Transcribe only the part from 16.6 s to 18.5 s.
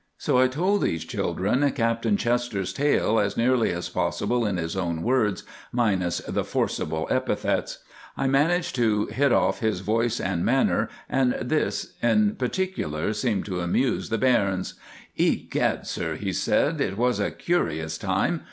"it was a curious time.